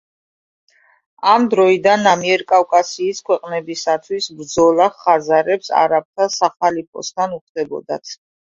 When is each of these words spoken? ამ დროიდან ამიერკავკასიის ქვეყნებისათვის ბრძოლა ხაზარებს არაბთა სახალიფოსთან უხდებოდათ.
ამ 1.33 1.43
დროიდან 1.53 2.09
ამიერკავკასიის 2.11 3.21
ქვეყნებისათვის 3.29 4.31
ბრძოლა 4.41 4.89
ხაზარებს 4.97 5.73
არაბთა 5.85 6.31
სახალიფოსთან 6.41 7.41
უხდებოდათ. 7.41 8.19